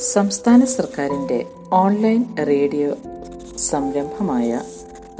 സംസ്ഥാന 0.00 0.64
സർക്കാരിന്റെ 0.64 1.46
online 1.72 2.36
radio 2.38 2.96
സംരംഭമായ 3.58 4.60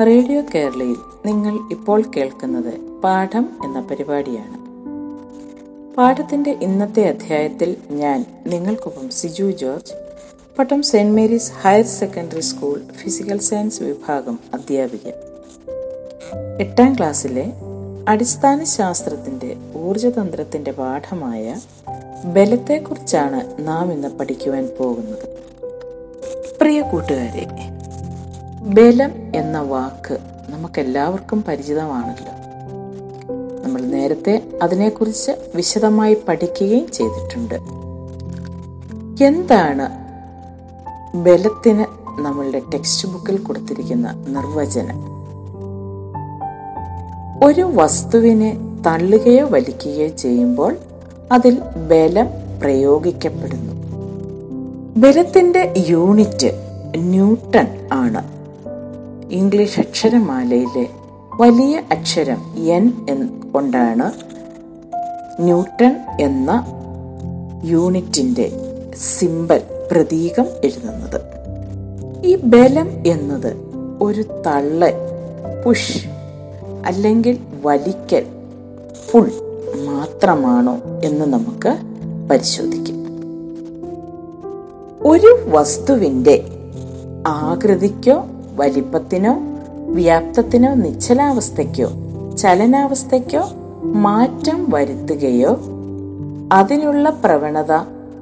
റേഡിയോ 0.06 0.42
കേരളയിൽ 0.54 0.96
നിങ്ങൾ 1.26 1.58
ഇപ്പോൾ 1.70 2.02
കേൾക്കുന്നത് 2.16 3.00
പാഠം 3.00 3.48
എന്ന 3.64 3.80
പരിപാടിയാണ്. 3.80 4.56
പാഠത്തിന്റെ 5.96 6.50
ഇന്നത്തെ 6.50 7.08
അധ്യായത്തിൽ 7.08 7.76
ഞാൻ 7.90 8.26
നിങ്ങൾക്കൊപ്പം 8.46 9.10
Siju 9.10 9.50
George 9.50 9.92
Pattom 10.58 10.82
saint 10.82 11.16
Mary's 11.16 11.52
higher 11.52 11.84
secondary 11.84 12.40
school 12.40 12.80
physical 12.92 13.38
science 13.38 13.82
വിഭാഗം 13.82 14.38
അധ്യാപിക 14.54 15.08
എട്ടാം 16.60 16.94
ക്ലാസ്സിലെ 16.98 17.52
അടിസ്ഥാന 18.08 18.64
ശാസ്ത്രത്തിന്റെ 18.64 19.56
ഊർജതന്ത്രത്തിന്റെ 19.76 20.72
പാഠമായ 20.72 21.60
ബലത്തെക്കുറിച്ചാണ് 22.24 23.68
നാം 23.68 23.92
ഇന്ന് 23.92 24.08
പഠിക്കുവാൻ 24.08 24.68
പോകുന്നത്. 24.78 25.28
പ്രിയ 26.60 26.80
കൂട്ടുകാരെ 26.80 27.46
ബലം 28.62 29.12
എന്ന 29.34 29.60
വാക്ക് 29.60 30.18
നമുക്കെല്ലാവർക്കും 30.48 31.44
പരിചിതമാണല്ലോ. 31.48 32.32
നമ്മൾ 33.64 33.80
നേരത്തെ 33.80 34.42
അതിനെക്കുറിച്ച് 34.62 35.30
വിശദമായി 35.54 36.16
പഠിക്കുകയും 36.28 36.92
ചെയ്തിട്ടുണ്ട്. 36.92 37.54
എന്താണ് 39.24 39.88
ബലത്തിന് 41.16 41.84
നമ്മളുടെ 42.20 42.62
ടെക്സ്റ്റ് 42.74 43.08
ബുക്കിൽ 43.08 43.38
കൊടുത്തിരിക്കുന്ന 43.38 44.24
നിർവചനം? 44.28 45.20
ഒരു 47.44 47.70
വസ്തുവിനെ 47.74 48.56
തള്ളുകയോ 48.86 49.46
വലിക്കുകയോ 49.46 50.08
ചെയ്യുമ്പോൾ 50.08 50.76
അതിൽ 51.32 51.60
ബലം 51.60 52.26
പ്രയോഗിക്കപ്പെടുന്നു. 52.60 53.72
ബലത്തിന്റെ 54.96 55.74
യൂണിറ്റ് 55.88 56.50
ന്യൂട്ടൺ 56.96 57.88
ആണ്. 57.92 58.22
ഇംഗ്ലീഷ് 59.32 59.80
അക്ഷരമാലയിലെ 59.80 60.86
വലിയ 61.40 61.82
അക്ഷരം 61.90 62.54
എൻ 62.68 63.42
കൊണ്ടാണ് 63.52 64.12
ന്യൂട്ടൺ 65.40 65.96
എന്ന 66.20 66.66
യൂണിറ്റിന്റെ 67.64 68.52
സിമ്പൽ 69.18 69.60
പ്രതീകം 69.92 70.46
എഴുതുന്നത്. 70.64 71.20
ഈ 72.24 72.36
ബലം 72.36 73.02
എന്നത് 73.06 73.56
ഒരു 74.02 74.22
തള്ള 74.46 74.86
പുഷ് 75.64 76.06
അല്ലെങ്കിൽ 76.86 77.38
വലിക്കൽ 77.64 78.26
പുൾ 79.12 79.30
മാത്രമാണോ 80.00 80.78
എന്ന് 81.04 81.26
നമുക്ക് 81.26 81.76
പരിശോധിക്കും. 82.30 82.96
ഒരു 85.00 85.50
വസ്തുവിന്റെ 85.50 86.44
ആകൃതിക്കോ 87.26 88.24
വലിപ്പത്തിനോ 88.56 89.40
വ്യാപ്തത്തിനോ 89.88 90.74
നിശ്ചലാവസ്ഥയ്ക്കോ 90.74 91.90
ചലനാവസ്ഥയ്ക്കോ 92.36 93.50
മാറ്റം 93.82 94.66
വരുത്തുകയോ 94.70 95.60
അതിനുള്ള 96.52 97.10
പ്രവണത 97.10 97.72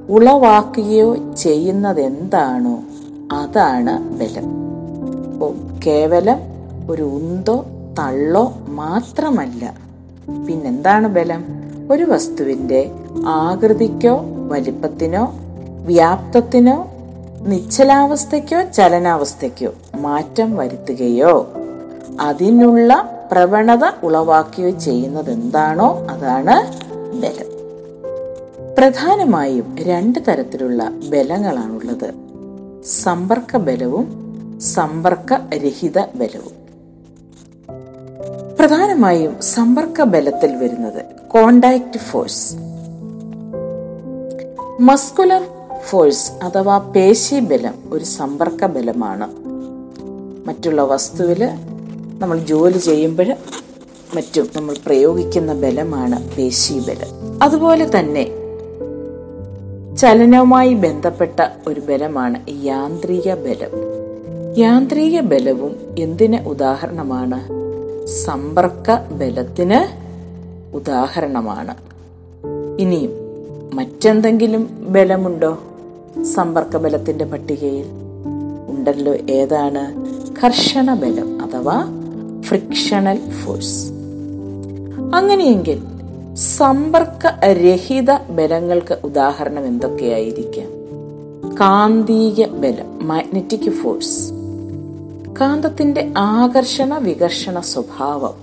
ഉളവാക്കുകയോ 0.09 1.33
ചെയ്യുന്നതെന്താണോ 1.33 2.79
അതാണ് 3.31 4.19
ബലം. 4.19 4.49
കേവലം 5.87 6.37
ഒരു 6.89 7.03
ഉന്തോ 7.03 7.65
തള്ളോ 7.99 8.53
മാത്രമല്ല. 8.69 9.77
പിന്നെന്താണ് 10.47 11.07
ബലം? 11.07 11.58
ഒരു 11.91 12.03
വസ്തുവിന്റെ 12.03 12.91
ആകൃതിക്കോ 13.25 14.21
വലിപ്പത്തിനോ 14.47 15.33
വ്യാപ്തത്തിനോ 15.85 16.91
നിശ്ചലാവസ്ഥയ്ക്കോ 17.41 18.61
ചലനാവസ്ഥയ്ക്കോ 18.61 19.99
മാറ്റം 19.99 20.55
വരുത്തുകയോ 20.55 21.49
അതിനുള്ള 22.19 23.19
പ്രവണത 23.31 24.05
ഉളവാക്കുകയോ 24.05 24.69
ചെയ്യുന്നത് 24.69 25.31
എന്താണോ 25.31 26.07
അതാണ് 26.09 26.73
ബലം. 27.21 27.49
പ്രധാനമായും 28.77 29.75
രണ്ട് 29.79 30.19
തരത്തിലുള്ള 30.27 30.91
ബലങ്ങളാണുള്ളത്. 31.09 32.13
സമ്പർക്ക 32.85 33.57
ബലവും 33.57 34.07
സമ്പർക്ക 34.61 35.33
രഹിത 35.33 35.99
ബലവും. 36.15 36.58
പ്രധാനമായും 38.59 39.41
സമ്പർക്ക 39.41 40.03
ബലത്തിൽ 40.03 40.55
വരുന്നത് 40.55 41.05
കോണ്ടാക്ട് 41.27 41.97
ഫോഴ്സ് 41.97 42.55
മസ്കുലർ 44.81 45.43
ഫോഴ്സ് 45.85 46.31
അഥവാ 46.43 46.77
പേശി 46.77 47.39
ബലം 47.39 47.73
ഒരു 47.91 48.03
സമ്പർക്ക 48.03 48.65
ബലമാണ് 48.65 49.27
മറ്റുള്ള 50.47 50.83
വസ്തുവിൽ 50.83 51.43
നമ്മൾ 52.19 52.37
ജോലി 52.39 52.77
ചെയ്യുമ്പോൾ 52.77 53.29
മറ്റും 54.15 54.47
നമ്മൾ 54.55 54.75
പ്രയോഗിക്കുന്ന 54.85 55.53
ബലമാണ് 55.53 56.35
പേശി 56.37 56.73
ബലം 56.73 57.41
അതുപോലെ 57.43 57.99
തന്നെ 57.99 58.25
ചലനവുമായി 59.97 60.73
ബന്ധപ്പെട്ട 60.73 61.39
ഒരു 61.67 61.79
ബലമാണ് 61.79 62.37
യാന്ത്രിക 62.49 63.33
ബലം. 63.33 63.73
യാന്ത്രിക 64.57 65.19
ബലവും 65.19 65.95
എന്തിന് 65.97 66.37
ഉദാഹരണമാണ്? 66.47 67.68
സമ്പർക്ക 68.09 69.13
ബലത്തിന് 69.13 70.09
ഉദാഹരണമാണ്. 70.75 71.75
ഇനിയും 72.79 73.11
മറ്റെന്തെങ്കിലും 73.73 74.87
ബലമുണ്ടോ? 74.89 75.57
സമ്പർക്ക 76.23 76.77
ബലത്തിന്റെ 76.77 77.25
പട്ടികയിൽ 77.25 77.85
ഉണ്ടല്ലോ 78.67 79.13
ഏതാണ്? 79.13 80.05
കർഷണ 80.43 80.93
ബലം 80.93 81.41
അഥവാ 81.41 81.85
ഫ്രിക്ഷണൽ 82.41 83.29
ഫോഴ്സ് 83.29 83.91
അങ്ങനെയെങ്കിൽ 85.15 85.83
സമ്പർക്ക 86.35 87.45
രഹിത 87.45 88.11
ബലങ്ങൾക്ക് 88.29 88.99
ഉദാഹരണം 89.03 89.65
എന്തൊക്കെയായിരിക്കാം? 89.65 90.67
കാന്തിക 91.55 92.45
ബലം 92.45 93.07
മാഗ്നറ്റിക് 93.07 93.69
ഫോഴ്സ് 93.69 94.38
കാന്തത്തിന്റെ 95.41 96.13
ആകർഷണ 96.17 96.97
വികർഷണ 96.97 97.59
സ്വഭാവം. 97.59 98.33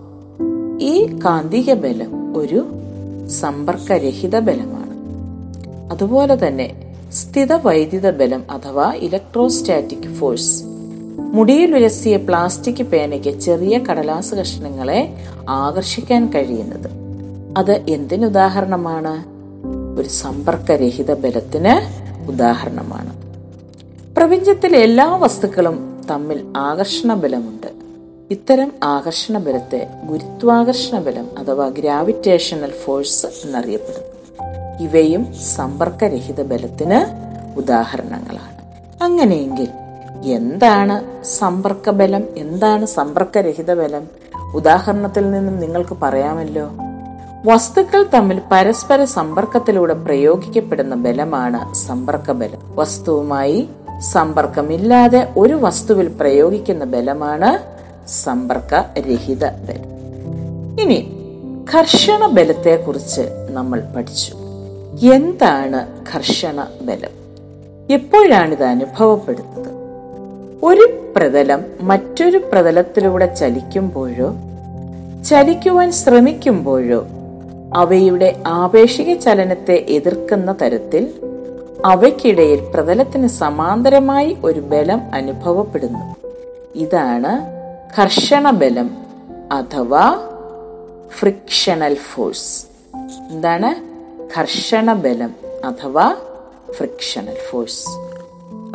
ഈ 0.80 1.18
കാന്തിക 1.24 1.74
ബലം 1.74 2.36
ഒരു 2.36 2.66
സമ്പർക്കരഹിത 3.28 4.38
ബലമാണ്. 4.38 4.94
അതുപോലെ 5.92 6.46
തന്നെ 6.46 6.94
സ്ഥിത 7.12 7.52
വൈദ്യുത 7.52 8.10
ബലം 8.10 8.44
അഥവാ 8.50 8.92
ഇലക്ട്രോസ്റ്റാറ്റിക് 8.92 10.14
ഫോഴ്സ് 10.14 10.62
മുടിയിലുരസിയ 11.18 12.16
പ്ലാസ്റ്റിക് 12.16 12.82
പേനയ്ക്ക് 12.82 13.38
ചെറിയ 13.40 13.78
കടലാസ് 13.78 14.34
കഷ്ണങ്ങളെ 14.34 15.14
ആകർഷിക്കാൻ 15.48 16.30
കഴിയുന്നത്. 16.34 16.90
അത് 17.58 17.72
എന്തിനുദാഹരണമാണ്? 17.72 19.24
ഒരു 20.00 20.08
സമ്പർക്കരഹിത 20.08 21.14
ബലത്തിന് 21.14 22.06
ഉദാഹരണമാണ്. 22.28 23.16
പ്രപഞ്ചത്തിലെ 24.16 24.78
എല്ലാ 24.78 25.16
വസ്തുക്കളും 25.16 25.85
തമ്മിൽ 26.10 26.52
ആകർഷണ 26.56 27.14
ബലമുണ്ട് 27.14 27.66
ഇത്തരം 28.30 28.72
ആകർഷണ 28.82 29.38
ബലത്തെ 29.38 29.88
ഗുരുത്വാകർഷണ 30.04 30.98
ബലം 30.98 31.28
അഥവാ 31.38 31.68
ഗ്രാവിറ്റേഷണൽ 31.68 32.70
ഫോഴ്സ് 32.70 33.26
എന്നറിയപ്പെടുന്നു. 33.26 34.16
ഇവയും 34.80 35.34
സമ്പർക്കരഹിത 35.34 36.42
ബലത്തിന് 36.42 37.26
ഉദാഹരണങ്ങളാണ്. 37.58 38.56
അങ്ങനെയെങ്കിൽ 39.04 39.68
എന്താണ് 40.24 41.24
സമ്പർക്ക 41.24 41.90
ബലം 41.90 42.24
എന്താണ് 42.36 42.86
സമ്പർക്കരഹിത 42.86 43.74
ബലം 43.74 44.08
ഉദാഹരണത്തിൽ 44.54 45.30
നിന്നും 45.30 45.60
നിങ്ങൾക്ക് 45.60 45.96
പറയാമല്ലോ. 46.02 46.70
വസ്തുക്കൾ 47.44 48.06
തമ്മിൽ 48.14 48.40
പരസ്പര 48.52 49.04
സമ്പർക്കത്തിലൂടെ 49.04 49.94
പ്രയോഗിക്കപ്പെടുന്ന 49.94 50.94
ബലമാണ് 50.94 51.74
സമ്പർക്ക 51.74 52.32
ബലം 52.32 52.76
വസ്തുവുമായി 52.76 53.68
സമ്പർക്കമില്ലാതെ 54.00 55.28
ഒരു 55.36 55.54
വസ്തുവിൽ 55.54 56.08
പ്രയോഗിക്കുന്ന 56.08 56.84
ബലമാണ് 56.84 57.58
സമ്പർക്കരഹിത 58.08 59.44
ബലം. 59.44 59.96
ഇനി 60.80 61.12
ഘർഷണ 61.74 62.26
ബലത്തെ 62.26 62.76
കുറിച്ച് 62.76 63.48
നമ്മൾ 63.50 63.82
പഠിച്ചു. 63.96 64.34
എന്താണ് 65.14 65.86
ഘർഷണ 66.14 66.66
ബലം? 66.82 67.10
എപ്പോഴാണിത് 67.90 68.64
അനുഭവപ്പെടുന്നത്? 68.64 69.76
ഒരു 70.62 71.12
പ്രതലം 71.16 71.64
മറ്റൊരു 71.80 72.38
പ്രതലത്തിലൂടെ 72.52 73.34
ചലിക്കുമ്പോഴോ 73.34 74.34
ചലിക്കുവാൻ 75.24 75.92
ശ്രമിക്കുമ്പോഴോ 75.92 77.06
അവയുടെ 77.74 78.42
ആപേക്ഷിക 78.46 79.14
ചലനത്തെ 79.14 79.86
എതിർക്കുന്ന 79.88 80.54
തരത്തിൽ 80.62 81.25
അവയ്ക്കിടയിൽ 81.86 82.70
പ്രതലത്തിന് 82.74 83.26
സമാന്തരമായി 83.26 84.36
ഒരു 84.44 84.60
ബലം 84.60 85.00
അനുഭവപ്പെടുന്നു. 85.14 86.16
ഇതാണ് 86.74 87.40
ഘർഷണ 87.98 88.50
ബലം 88.50 88.90
അഥവാ 89.52 90.18
ഫ്രിക്ഷണൽ 91.18 91.94
ഫോഴ്സ് 91.94 92.66
എന്താണ്? 93.30 93.74
ഘർഷണ 94.38 94.92
ബലം 94.92 95.34
അഥവാ 95.64 96.16
ഫ്രിക്ഷണൽ 96.72 97.36
ഫോഴ്സ് 97.50 97.88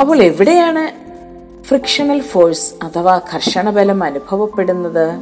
അപ്പോൾ 0.02 0.22
എവിടെയാണ് 0.22 1.12
ഫ്രിക്ഷണൽ 1.64 2.20
ഫോഴ്സ് 2.20 2.74
അഥവാ 2.84 3.22
ഘർഷണ 3.34 3.70
ബലം 3.70 4.04
അനുഭവപ്പെടുന്നത്? 4.04 5.22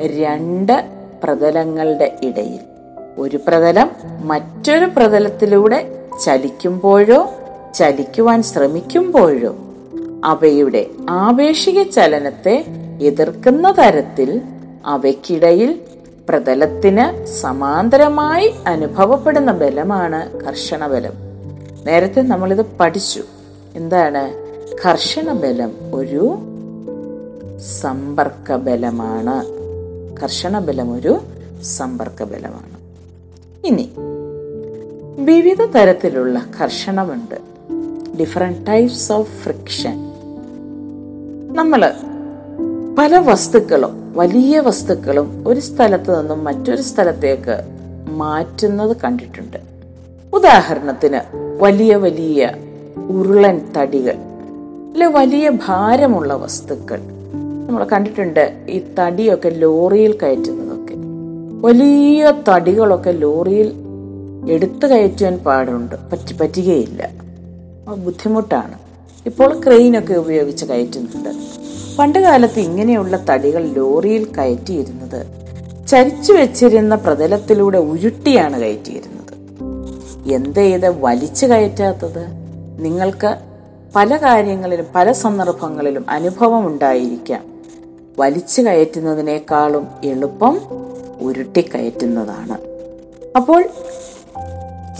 രണ്ട് 0.00 0.84
പ്രതലങ്ങളുടെ 1.22 2.18
ഇടയിൽ. 2.22 2.60
ഒരു 3.18 3.36
പ്രതലം 3.48 3.90
മറ്റൊരു 4.24 4.84
പ്രതലത്തിലൂടെ 4.84 5.99
ചലിക്കുമ്പോഴോ 6.20 7.30
ചലിക്കുവാൻ 7.74 8.42
ശ്രമിക്കുമ്പോഴോ 8.42 9.56
അവയുടെ 10.24 10.86
ആവേശിക 11.10 11.82
ചലനത്തെ 11.82 12.64
എതിർക്കുന്ന 13.02 13.74
തരത്തിൽ 13.78 14.40
അവയ്ക്കിടയിൽ 14.86 15.80
പ്രതലത്തിന് 16.28 17.26
സമാന്തരമായി 17.26 18.54
അനുഭവപ്പെടുന്ന 18.66 19.52
ബലമാണ് 19.52 20.46
കർഷണ 20.46 20.86
ബലം 20.86 21.12
നേരത്തെ 21.86 22.20
നമ്മളിത് 22.20 22.66
പഠിച്ചു. 22.80 23.22
എന്താണ്? 23.74 24.50
കർഷണ 24.74 25.32
ബലം 25.32 25.72
ഒരു 25.94 26.38
സമ്പർക്ക 27.60 28.56
ബലമാണ് 28.56 29.44
കർഷണ 30.22 30.58
ബലം 30.58 30.92
ഒരു 30.92 31.20
സമ്പർക്ക 31.62 32.22
ബലമാണ് 32.22 32.76
ഇനി 33.66 33.90
വിവിധ 35.18 35.64
തരത്തിലുള്ള 35.64 36.46
കർഷണമുണ്ട് 36.60 37.34
ഡിഫറെന്റ് 38.18 38.66
ടൈപ്സ് 38.66 39.12
ഓഫ് 39.12 39.30
ഫ്രിക്ഷൻ 39.30 40.10
നമ്മൾ 41.52 41.92
പല 42.98 43.18
വസ്തുക്കളും 43.18 44.12
വലിയ 44.16 44.60
വസ്തുക്കളും 44.60 45.44
ഒരു 45.46 45.60
സ്ഥലത്ത് 45.60 46.20
നിന്നും 46.20 46.44
മറ്റൊരു 46.44 46.82
സ്ഥലത്തേക്ക് 46.82 47.60
മാറ്റുന്നത് 48.08 48.96
കണ്ടിട്ടുണ്ട്. 49.04 49.56
ഉദാഹരണത്തിന് 50.32 51.36
വലിയ 51.62 51.96
വലിയ 51.96 52.52
ഉരുളൻ 53.08 53.72
തടികൾ 53.76 54.14
അല്ലെ 54.92 55.06
വലിയ 55.06 55.50
ഭാരമുള്ള 55.50 56.34
വസ്തുക്കൾ. 56.34 57.00
നമ്മൾ 57.68 57.84
കണ്ടിട്ടുണ്ട് 57.84 58.66
ഈ 58.68 58.82
തടിയൊക്കെ 58.98 59.48
ലോറിയിൽ 59.48 60.12
കയറ്റുന്നതൊക്കെ. 60.12 60.94
വലിയ 61.68 62.34
തടികളൊക്കെ 62.48 63.10
ലോറിയിൽ 63.10 63.79
എടുത്തു 64.48 64.86
കയറ്റുവാൻ 64.86 65.36
പാടുണ്ട്. 65.36 65.94
പറ്റി 65.94 66.34
പറ്റുകയില്ല. 66.34 67.10
ബുദ്ധിമുട്ടാണ്. 67.94 68.78
ഇപ്പോൾ 69.26 69.60
ക്രെയിനൊക്കെ 69.64 70.14
ഉപയോഗിച്ച് 70.14 70.64
കയറ്റുന്നുണ്ട്. 70.64 71.28
പണ്ട് 71.98 72.18
കാലത്ത് 72.18 72.60
ഇങ്ങനെയുള്ള 72.60 73.24
തടികൾ 73.30 73.66
ലോറിയിൽ 73.66 74.24
കയറ്റിയിരുന്നത് 74.24 75.26
ചരിച്ചു 75.86 76.32
വെച്ചിരുന്ന 76.32 76.94
പ്രതലത്തിലൂടെ 76.94 77.78
ഉരുട്ടിയാണ് 77.78 78.60
കയറ്റിയിരുന്നത്. 78.60 79.20
എന്ത് 80.32 80.58
ചെയ്ത് 80.58 81.00
വലിച്ചു 81.00 81.46
കയറ്റാത്തത്? 81.46 82.26
നിങ്ങൾക്ക് 82.78 83.38
പല 83.96 84.16
കാര്യങ്ങളിലും 84.16 84.86
പല 84.94 85.12
സന്ദർഭങ്ങളിലും 85.12 86.10
അനുഭവം 86.10 86.66
ഉണ്ടായിരിക്കാം. 86.66 87.44
വലിച്ചു 88.18 88.62
കയറ്റുന്നതിനേക്കാളും 88.62 89.86
എളുപ്പം 90.04 90.60
ഉരുട്ടി 91.20 91.60
കയറ്റുന്നതാണ്. 91.60 92.58
അപ്പോൾ 93.36 93.64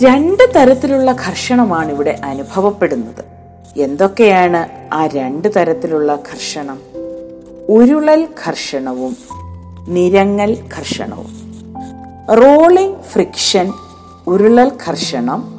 രണ്ട് 0.02 0.52
തരത്തിലുള്ള 0.56 1.12
ഘർഷണമാണ് 1.12 1.92
ഇവിടെ 1.92 2.20
അനുഭവപ്പെടുന്നത്. 2.24 3.24
എന്തൊക്കെയാണ് 3.76 4.66
ആ 4.92 5.06
രണ്ട് 5.06 5.48
തരത്തിലുള്ള 5.56 6.14
ഘർഷണം? 6.14 6.80
ഉരുളൽ 7.68 8.28
ഘർഷണവും 8.46 9.16
നിരങ്ങൽ 9.88 10.56
ഘർഷണവും. 10.78 11.30
റോളിംഗ് 12.34 13.02
ഫ്രിക്ഷൻ 13.02 13.72
ഉരുളൽ 14.26 14.72
ഘർഷണം 14.88 15.54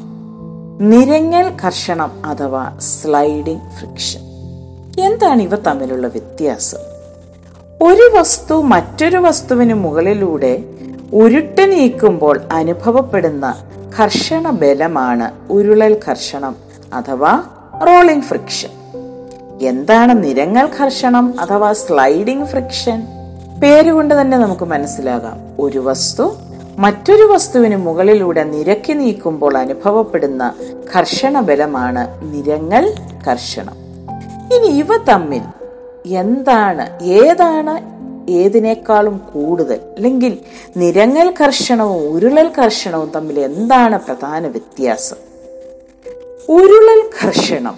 നിരങ്ങൽ 0.80 1.52
ഘർഷണം 1.64 2.12
അഥവാ 2.26 2.78
സ്ലൈഡിംഗ് 2.80 3.72
ഫ്രിക്ഷൻ. 3.80 4.22
എന്താണ് 5.02 5.42
ഇവ 5.42 5.56
തമ്മിലുള്ള 5.56 6.08
വ്യത്യാസം? 6.08 6.78
ഒരു 7.82 8.12
വസ്തു 8.14 8.62
മറ്റൊരു 8.62 9.18
വസ്തുവിന് 9.18 9.74
മുകളിലൂടെ 9.74 10.64
ഉരുട്ട് 11.14 11.72
നീക്കുമ്പോൾ 11.72 12.42
അനുഭവപ്പെടുന്ന 12.52 13.64
ഘർഷണ 14.00 14.50
ബലമാണ് 14.50 15.32
ഉരുളൽ 15.50 16.00
ഘർഷണം 16.08 16.56
അഥവാ 16.94 17.44
റോളിംഗ് 17.88 18.24
ഫ്രിക്ഷൻ. 18.24 18.70
എന്താണ് 19.62 20.24
നിരങ്ങൽ 20.24 20.70
ഘർഷണം 20.80 21.40
അഥവാ 21.40 21.74
സ്ലൈഡിംഗ് 21.74 22.46
ഫ്രിക്ഷൻ? 22.46 23.08
പേരുകൊണ്ട് 23.64 24.22
തന്നെ 24.22 24.38
നമുക്ക് 24.38 24.66
മനസ്സിലാകാം. 24.66 25.38
ഒരു 25.60 25.80
വസ്തു 25.80 26.36
മറ്റൊരു 26.80 27.24
വസ്തുവിന് 27.24 27.76
മുകളിലൂടെ 27.76 28.44
നിരക്കി 28.44 28.94
നീക്കുമ്പോൾ 28.94 29.58
അനുഭവപ്പെടുന്ന 29.58 30.54
ഘർഷണ 30.96 31.40
ബലമാണ് 31.40 32.08
നിരങ്ങൽ 32.22 32.94
ഘർഷണം 33.28 33.78
ഇനി 34.56 34.68
ഇവ 34.68 34.98
തമ്മിൽ 34.98 35.42
എന്താണ് 36.06 37.04
ഏതാണ് 37.04 38.01
ഏതിനേക്കാളും 38.32 39.22
കൂടുതൽ. 39.34 39.80
അല്ലെങ്കിൽ 39.96 40.38
നിരങ്ങൽ 40.78 41.34
കർഷണവും 41.42 42.10
ഉരുളൽ 42.10 42.52
കർഷണവും 42.60 43.12
തമ്മിൽ 43.16 43.40
എന്താണ് 43.40 44.00
പ്രധാന 44.06 44.48
വ്യത്യാസം? 44.48 45.16
ഉരുളൽ 46.50 47.04
കർഷണം 47.24 47.78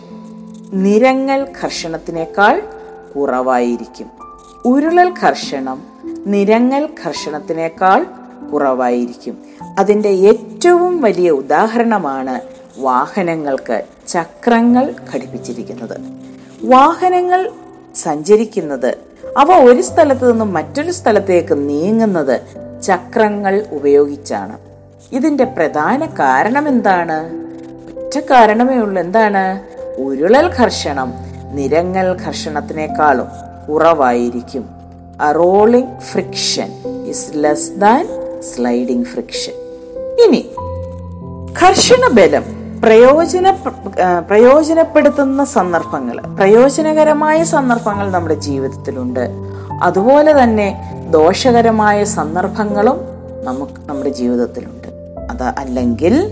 നിരങ്ങൽ 0.74 1.48
കർഷണത്തിനേക്കാൾ 1.64 2.62
കുറവായിരിക്കും. 3.16 4.12
ഉരുളൽ 4.66 5.14
കർഷണം 5.24 5.84
നിരങ്ങൽ 6.26 6.90
കർഷണത്തിനേക്കാൾ 7.06 8.06
കുറവായിരിക്കും. 8.54 9.38
അതിന്റെ 9.80 10.10
ഏറ്റവും 10.10 11.02
വലിയ 11.02 11.30
ഉദാഹരണമാണ് 11.30 12.42
വാഹനങ്ങൾക്ക് 12.78 13.84
ചക്രങ്ങൾ 14.08 14.96
ഘടിപ്പിച്ചിരിക്കുന്നത്. 15.14 15.98
വാഹനങ്ങൾ 16.64 17.52
സഞ്ചരിക്കുന്നത് 17.96 19.13
അവ 19.38 19.52
ഒരു 19.52 19.82
സ്ഥലത്ത് 19.82 20.32
നിന്നും 20.32 20.54
മറ്റൊരു 20.54 20.92
സ്ഥലത്തേക്ക് 20.92 21.70
നീങ്ങുന്നത് 21.70 22.42
ചക്രങ്ങൾ 22.82 23.66
ഉപയോഗിച്ചാണ്. 23.72 24.58
ഇതിന്റെ 25.12 25.44
പ്രധാന 25.44 26.06
കാരണം 26.06 26.68
എന്താണ്? 26.68 27.30
ഒറ്റ 28.00 28.20
കാരണമേ 28.20 28.78
ഉള്ളൂ. 28.78 29.02
എന്താണ്? 29.02 29.62
ഉരുളൽ 29.98 30.52
ഘർഷണം. 30.60 31.14
നിരങ്ങൽ 31.52 32.18
ഘർഷണത്തിനേക്കാളും 32.26 33.28
കുറവായിരിക്കും. 33.70 34.70
Rolling 35.36 36.00
friction 36.00 36.72
is 37.08 37.32
less 37.34 37.72
than 37.72 38.08
sliding 38.42 39.06
friction 39.06 39.54
ഇനി 40.26 40.50
ഘർഷണ 41.62 42.08
ബലം 42.14 42.63
പ്രയോജന 42.84 43.52
പ്രയോജനപ്പെടുത്തുന്ന 44.28 45.44
സന്ദർഭങ്ങൾ 45.44 46.20
പ്രയോജനകരമായ 46.36 47.44
സന്ദർഭങ്ങൾ 47.44 48.12
നമ്മുടെ 48.12 48.34
ജീവിതത്തിലുണ്ട്. 48.34 49.30
അതുപോലെ 49.82 50.44
തന്നെ 50.44 50.68
ദോഷകരമായ 51.10 52.04
സന്ദർഭങ്ങളും 52.04 53.00
നമുക്ക് 53.44 53.80
നമ്മുടെ 53.86 54.10
ജീവിതത്തിലുണ്ട്. 54.10 54.88
അത് 55.32 55.44
അല്ലെങ്കിൽ 55.44 56.32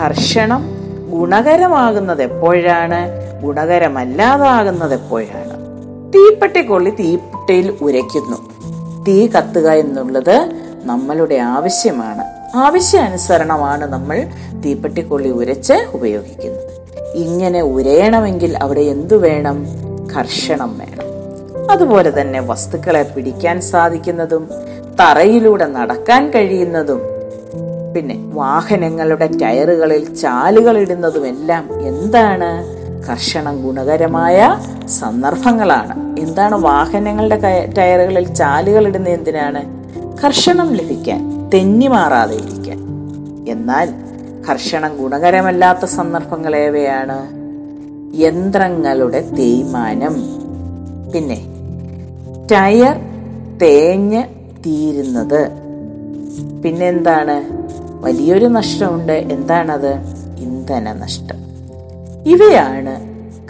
കർഷണം 0.00 0.62
ഗുണകരമാകുന്നത് 1.10 2.22
എപ്പോഴാണ്? 2.22 3.00
ഗുണകരമല്ലാതാകുന്നത് 3.42 4.94
എപ്പോഴാണ്? 4.94 5.56
തീപ്പെട്ടി 6.14 6.62
കൊള്ളി 6.62 6.90
തീപ്പെട്ടിയിൽ 6.90 7.76
ഉരയ്ക്കുന്നു. 7.80 8.38
തീ 9.04 9.26
കത്തുക 9.26 9.68
എന്നുള്ളത് 9.70 10.52
നമ്മളുടെ 10.84 11.34
ആവശ്യമാണ്. 11.34 12.35
ആവശ്യാനുസരണമാണ് 12.56 13.92
നമ്മൾ 13.92 14.26
തീപ്പെട്ടിക്കൊള്ളി 14.64 15.28
ഉരച്ച് 15.28 15.72
ഉപയോഗിക്കുന്നത്. 15.92 16.86
ഇങ്ങനെ 17.14 17.62
ഉരയണമെങ്കിൽ 17.62 18.58
അവിടെ 18.62 18.80
എന്തു 18.80 19.14
വേണം? 19.14 19.66
കർഷണം 20.16 20.78
വേണം. 20.78 21.06
അതുപോലെ 21.70 22.20
തന്നെ 22.20 22.40
വസ്തുക്കളെ 22.40 23.02
പിടിക്കാൻ 23.02 23.60
സാധിക്കുന്നതും 23.60 24.48
തറയിലൂടെ 25.00 25.66
നടക്കാൻ 25.66 26.30
കഴിയുന്നതും 26.30 27.00
പിന്നെ 27.94 28.14
വാഹനങ്ങളുടെ 28.32 29.26
ടയറുകളിൽ 29.42 30.14
ചാലുകൾ 30.14 30.78
ഇടുന്നതുമെല്ലാം 30.78 31.86
എന്താണ്? 31.86 32.76
കർഷണം 33.10 33.62
ഗുണകരമായ 33.62 34.58
സന്ദർഭങ്ങളാണ്. 34.86 36.20
എന്താണ് 36.20 36.54
വാഹനങ്ങളുടെ 36.54 37.68
ടയറുകളിൽ 37.78 38.34
ചാലുകൾ 38.34 38.86
ഇടുന്നത് 38.86 39.12
എന്തിനാണ്? 39.12 39.64
കർഷണം 40.24 40.74
ലഭിക്കാൻ. 40.74 41.35
തെന്നി 41.54 41.88
മാറാതെ 41.88 42.36
ഇരിക്കാൻ 42.36 42.78
എന്നാൽ 43.48 43.92
കർഷണം 44.48 44.96
ഗുണകരമല്ലാത്ത 44.96 45.84
സന്ദർഭങ്ങൾ 45.84 46.56
ഏവയാണ് 46.56 47.18
യന്ത്രങ്ങളുടെ 48.20 49.20
തേയ്മാനം. 49.20 50.14
പിന്നെ 51.12 51.38
ടയർ 52.52 52.96
തേഞ്ഞ് 53.58 54.24
തീരുന്നത്. 54.66 55.50
പിന്നെന്താണ്? 56.62 57.36
വലിയൊരു 58.04 58.46
നഷ്ടമുണ്ട്. 58.46 59.12
എന്താണത്? 59.12 59.92
ഇന്ധന 60.38 60.92
നഷ്ടം 60.92 61.38
ഇവയാണ് 62.26 62.94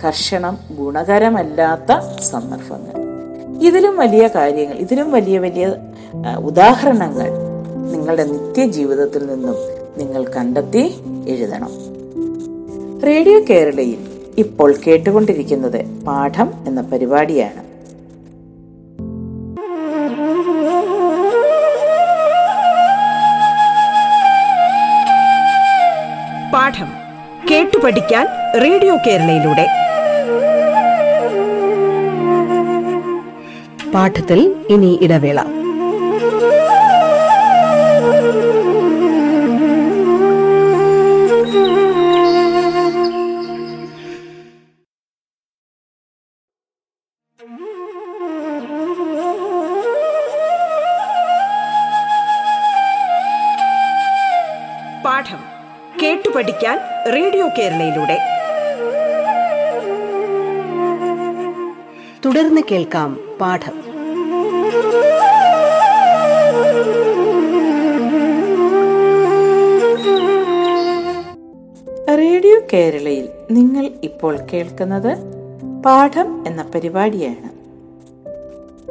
കർഷണം 0.04 0.58
ഗുണകരമല്ലാത്ത 0.78 2.20
സന്ദർഭങ്ങൾ. 2.20 2.94
ഇതിലും 3.64 3.96
വലിയ 3.96 4.26
കാര്യങ്ങൾ 4.34 4.76
ഇതിലും 4.76 5.12
വലിയ 5.12 5.38
വലിയ 5.38 5.66
ഉദാഹരണങ്ങൾ. 6.36 7.45
നിങ്ങളുടെ 7.92 8.24
നിത്യജീവിതത്തിൽ 8.24 9.26
നിന്നും 9.26 9.54
നിങ്ങൾ 9.96 10.24
കണ്ടെത്തി 10.24 10.94
എഴുതണം. 11.28 11.70
റേഡിയോ 13.06 13.40
കേരളയിൽ 13.50 13.98
ഇപ്പോൾ 14.38 14.74
കേട്ടുകൊണ്ടിരിക്കുന്നത് 14.86 16.04
പാഠം 16.06 16.50
എന്ന 16.66 16.80
പരിപാടിയാണ്. 16.80 17.66
പാഠം 26.52 26.88
കേട്ടു 27.50 27.78
പഠിക്കാൻ 27.84 28.26
റേഡിയോ 28.62 28.96
കേരളയിലൂടെ. 29.06 29.66
പാഠത്തിൽ 33.94 34.54
ഇനി 34.68 34.98
ഇടവേള. 35.02 35.55
പാഠം 55.16 55.38
കേട്ടു 56.02 56.28
പഠിക്കാൻ 56.28 56.78
റേഡിയോ 57.14 57.48
കേരളയിലൂടെ. 57.58 58.18
തുടർന്ന് 62.24 62.60
കേൾക്കാം 62.70 63.38
പാഠം. 63.40 63.72
റേഡിയോ 72.16 72.60
കേരളയിൽ 72.72 73.28
നിങ്ങൾ 73.50 73.90
ഇപ്പോൾ 74.02 74.38
കേൾക്കുന്നത് 74.52 75.18
പാഠം 75.84 76.46
എന്ന 76.46 76.62
പരിപാടിയാണ്. 76.74 77.50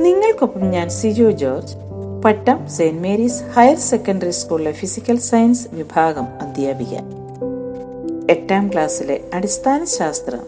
നിങ്ങൾക്കൊപ്പം 0.04 0.70
ഞാൻ 0.70 0.90
Siju 0.90 1.32
George 1.32 1.85
Pattom 2.26 2.68
saint 2.68 3.02
Mary's 3.02 3.44
higher 3.56 3.76
secondary 3.78 4.30
സ്കൂളിലെ 4.30 4.72
ഫിസിക്കൽ 4.72 5.18
സയൻസ് 5.18 5.68
വിഭാഗം 5.74 6.28
അധ്യാപിക. 6.42 6.94
എട്ടാം 8.30 8.72
ക്ലാസ്സിലെ 8.72 9.22
അടിസ്ഥാന 9.34 9.84
ശാസ്ത്രം 9.84 10.40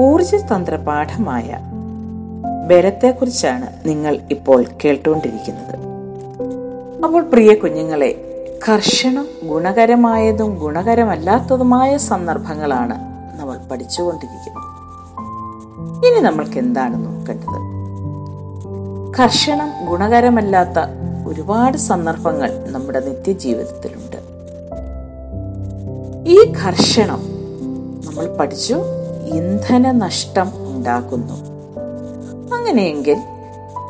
ഊർജതന്ത്ര 0.00 0.76
പാഠമായ 0.76 1.58
ബലത്തെക്കുറിച്ചാണ് 2.68 3.88
നിങ്ങൾ 3.88 4.18
ഇപ്പോൾ 4.30 4.64
കേട്ടുകൊണ്ടിരിക്കുന്നത് 4.84 5.76
അപ്പോൾ 7.04 7.22
പ്രിയ 7.22 7.54
കുഞ്ഞുങ്ങളെ 7.54 8.10
കർഷണം 8.68 9.28
ഗുണകരമായതും 9.42 10.58
ഗുണകരമല്ലാത്തതുമായ 10.58 11.96
സന്ദർഭങ്ങളാണ് 11.96 12.98
നമ്മൾ 13.40 13.56
പഠിച്ചുകൊണ്ടിരിക്കുന്നത്. 13.70 14.62
ഇനി 16.06 16.20
നമ്മൾക്ക് 16.20 16.58
എന്താണ് 16.58 17.06
നോക്കേണ്ടത്? 17.06 17.75
കർഷണം 19.18 19.68
ഗുണകരമല്ലാത്ത 19.86 20.78
ഒരുപാട് 21.26 21.76
സന്ദർഭങ്ങൾ 21.76 22.50
നമ്മുടെ 22.66 23.00
നിത്യജീവിതത്തിലുണ്ട്. 23.00 24.18
ഈ 26.28 26.52
കർഷണം 26.52 27.22
നമ്മൾ 28.06 28.36
പഠിച്ചു 28.36 28.76
ഇന്ധന 29.38 29.90
നഷ്ടം 29.90 30.48
ഉണ്ടാക്കുന്നു. 30.72 31.36
അങ്ങനെയെങ്കിൽ 32.56 33.18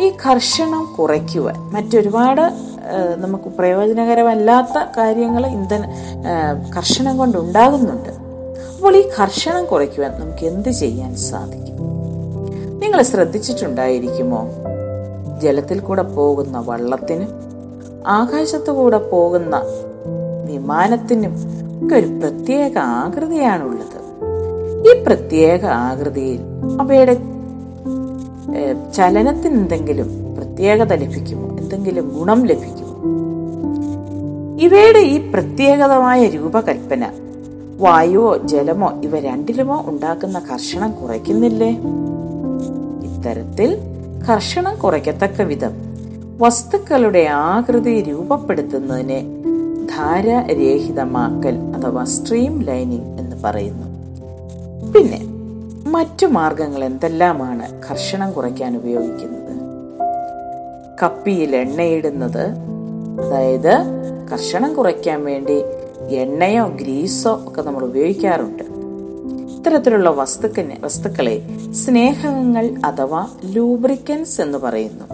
ഈ 0.04 0.12
കർഷണം 0.26 0.94
കുറയ്ക്കുവാൻ 0.98 1.58
മറ്റൊരുപാട് 1.74 2.44
നമുക്ക് 3.16 3.44
പ്രയോജനകരമല്ലാത്ത 3.44 4.84
കാര്യങ്ങൾ 4.96 5.46
ഇന്ധന 5.46 5.82
കർഷണം 6.76 7.18
കൊണ്ട് 7.18 7.38
ഉണ്ടാകുന്നുണ്ട്. 7.38 8.12
അപ്പോൾ 8.76 8.96
ഈ 8.96 9.04
കർഷണം 9.20 9.64
കുറയ്ക്കുവാൻ 9.64 10.12
നമുക്ക് 10.20 10.46
എന്ത് 10.46 10.68
ചെയ്യാൻ 10.82 11.16
സാധിക്കും? 11.16 11.74
നിങ്ങൾ 12.82 13.02
ശ്രദ്ധിച്ചിട്ടുണ്ടായിരിക്കുമോ? 13.02 14.40
ജലത്തിൽ 15.46 15.80
കൂടെ 15.80 16.02
പോകുന്ന 16.02 16.62
വള്ളത്തിനും 16.66 17.28
ആകാശത്തു 18.06 18.72
കൂടെ 18.72 18.98
പോകുന്ന 18.98 19.62
വിമാനത്തിനും 20.46 21.34
ഒക്കെ 21.84 21.94
ഒരു 21.94 22.06
പ്രത്യേക 22.06 22.78
ആകൃതിയാണുള്ളത്. 22.78 24.00
ഈ 24.88 25.04
പ്രത്യേക 25.06 25.64
ആകൃതിയിൽ 25.64 26.40
അവയുടെ 26.80 27.14
ചലനത്തിന് 28.94 29.54
എന്തെങ്കിലും 29.54 30.34
പ്രത്യേകത 30.36 30.92
ലഭിക്കുമോ? 30.92 31.56
എന്തെങ്കിലും 31.56 32.16
ഗുണം 32.18 32.46
ലഭിക്കുമോ? 32.46 32.96
ഇവയുടെ 34.60 34.98
ഈ 34.98 35.30
പ്രത്യേകതമായ 35.30 36.26
രൂപകൽപ്പന 36.26 37.10
വായുവോ 37.78 38.36
ജലമോ 38.36 38.88
ഇവ 39.04 39.18
രണ്ടിലുമോ 39.18 39.82
ഉണ്ടാക്കുന്ന 39.86 40.38
കർഷണം 40.38 40.92
കുറയ്ക്കുന്നില്ലേ? 41.02 41.70
ഇത്തരത്തിൽ 43.08 43.95
കർഷണം 44.28 44.78
കുറയ്ക്കത്തക്ക 44.78 45.42
വിധം 45.42 45.70
വസ്തുക്കളുടെ 46.38 47.26
ആകൃതി 47.30 48.02
രൂപപ്പെടുത്തുന്നതിനെ 48.02 49.24
ധാരരഹിതമാക്കൽ 49.96 51.58
അഥവാ 51.76 52.04
സ്ട്രീം 52.04 52.62
ലൈനിങ് 52.62 53.18
എന്ന് 53.18 53.36
പറയുന്നു. 53.44 53.86
പിന്നെ 54.92 55.20
മറ്റു 55.88 56.26
മാർഗങ്ങൾ 56.26 56.84
എന്തെല്ലാമാണ് 56.84 57.82
കർഷണം 57.90 58.32
കുറയ്ക്കാൻ 58.32 58.76
ഉപയോഗിക്കുന്നത്? 58.76 59.56
കപ്പിയിൽ 61.02 61.56
എണ്ണയിടുന്നത് 61.56 62.46
അതായത് 63.26 63.78
കർഷണം 64.32 64.74
കുറയ്ക്കാൻ 64.74 65.24
വേണ്ടി 65.24 65.62
എണ്ണയോ 66.08 66.66
ഗ്രീസോ 66.66 67.40
ഒക്കെ 67.46 67.62
നമ്മൾ 67.62 67.84
ഉപയോഗിക്കാറുണ്ട്. 67.84 68.75
ഇത്തരത്തിലുള്ള 69.66 70.10
വസ്തുക്കന് 70.10 70.84
വസ്തുക്കളെ 70.84 71.42
സ്നേഹകങ്ങൾ 71.72 72.66
അഥവാ 72.84 73.26
ലൂബ്രിക്കൻസ് 73.44 74.40
എന്ന് 74.40 74.58
പറയുന്നു. 74.58 75.06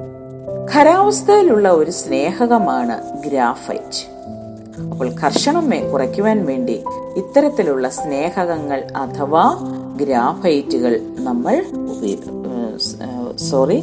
ഖരാവസ്ഥയിലുള്ള 0.74 1.68
ഒരു 1.68 1.90
സ്നേഹകമാണ് 1.90 2.96
ഗ്രാഫൈറ്റ്. 3.26 4.02
അപ്പോൾ 4.82 5.10
കർഷണം 5.10 5.70
കുറയ്ക്കുവാൻ 5.92 6.46
വേണ്ടി 6.46 6.84
ഇത്തരത്തിലുള്ള 7.16 7.88
സ്നേഹകങ്ങൾ 7.88 8.84
അഥവാ 8.96 9.44
ഗ്രാഫൈറ്റുകൾ 10.02 11.00
നമ്മൾ 11.18 11.64
സോറി 13.36 13.82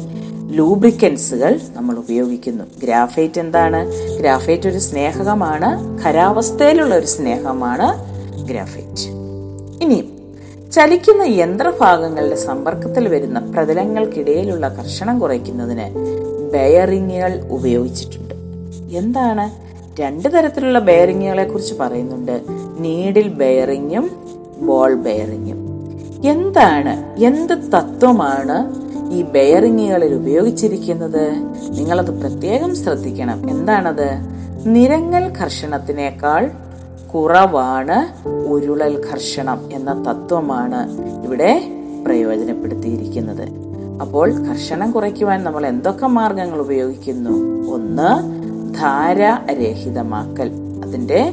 ലൂബ്രിക്കൻസുകൾ 0.50 1.60
നമ്മൾ 1.74 1.98
ഉപയോഗിക്കുന്നു. 1.98 2.64
ഗ്രാഫൈറ്റ് 2.82 3.40
എന്താണ്? 3.40 3.80
ഗ്രാഫൈറ്റ് 4.18 4.68
ഒരു 4.68 4.78
സ്നേഹകമാണ് 4.78 5.98
ഖരാവസ്ഥയിലുള്ള 6.04 6.94
ഒരു 6.94 7.06
സ്നേഹമാണ് 7.06 7.90
ഗ്രാഫൈറ്റ്. 8.46 9.10
ഇനിയും 9.84 10.19
ചലിക്കുന്ന 10.72 11.22
യന്ത്രഭാഗങ്ങളുടെ 11.22 12.34
സമ്പർക്കത്തിൽ 12.34 13.08
വരുന്ന 13.08 13.38
പ്രതലങ്ങൾക്കിടയിലുള്ള 13.38 14.68
കർഷണം 14.68 15.18
കുറയ്ക്കുന്നതിന് 15.18 15.94
ബെയറിങ്ങുകൾ 16.52 17.40
ഉപയോഗിച്ചിട്ടുണ്ട്. 17.50 18.34
എന്താണ്? 18.96 19.50
രണ്ട് 20.00 20.32
തരത്തിലുള്ള 20.34 20.78
ബെയറിങ്ങുകളെ 20.78 21.44
കുറിച്ച് 21.44 21.74
പറയുന്നുണ്ട്. 21.74 22.40
നീഡിൽ 22.78 23.28
ബെയറിങ്ങും 23.28 24.10
ബോൾ 24.66 24.94
ബെയറിങ്ങും. 24.94 25.56
എന്താണ്? 26.24 27.20
എന്ത് 27.20 27.52
തത്വമാണ് 27.52 28.80
ഈ 29.12 29.22
ബെയറിങ്ങുകളിൽ 29.22 30.14
ഉപയോഗിച്ചിരിക്കുന്നത്? 30.14 31.32
നിങ്ങളത് 31.70 32.10
പ്രത്യേകം 32.10 32.76
ശ്രദ്ധിക്കണം. 32.76 33.50
എന്താണത്? 33.50 34.10
നിരങ്ങൽ 34.66 35.28
കർഷണത്തിനേക്കാൾ 35.28 36.50
കുറവാണ് 37.14 38.28
ഉരുളൽ 38.48 39.02
ഘർഷണം 39.12 39.60
എന്ന 39.72 40.04
തത്വമാണ് 40.08 40.98
ഇവിടെ 41.26 41.72
പ്രയോജനപ്പെടുത്തിയിരിക്കുന്നത്. 42.04 43.48
അപ്പോൾ 44.00 44.48
ഘർഷണം 44.48 44.90
കുറയ്ക്കുവാൻ 44.90 45.44
നമ്മൾ 45.44 45.66
എന്തൊക്കെ 45.66 46.06
മാർഗങ്ങൾ 46.06 46.58
ഉപയോഗിക്കുന്നു? 46.58 47.30
ഒന്ന് 47.72 48.40
ധാരരഹിതമാക്കൽ. 48.74 50.50
അതിന്റെ 50.84 51.32